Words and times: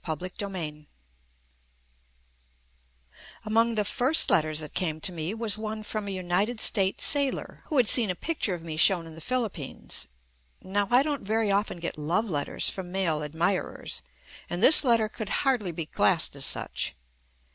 JUST 0.03 0.41
ME 0.49 0.87
Among 3.45 3.75
tjie 3.75 3.85
first 3.87 4.31
letters 4.31 4.59
that 4.59 4.73
came 4.73 4.99
to 4.99 5.11
me 5.11 5.35
was 5.35 5.59
one 5.59 5.83
from 5.83 6.07
a 6.07 6.11
United 6.11 6.59
States 6.59 7.05
sailor, 7.05 7.61
who 7.67 7.77
had 7.77 7.87
seen 7.87 8.09
a 8.09 8.15
picture 8.15 8.55
of 8.55 8.63
me 8.63 8.77
shown 8.77 9.05
in 9.05 9.13
the 9.13 9.21
Philippines. 9.21 10.07
Now 10.63 10.87
I 10.89 11.03
don't 11.03 11.21
very 11.21 11.51
often 11.51 11.77
get 11.79 11.99
love 11.99 12.27
letters 12.27 12.67
from 12.67 12.91
male 12.91 13.21
admirers, 13.21 14.01
and 14.49 14.63
this 14.63 14.83
letter 14.83 15.07
could 15.07 15.29
hardly 15.45 15.71
be 15.71 15.85
classed 15.85 16.35
as 16.35 16.45
such. 16.45 16.95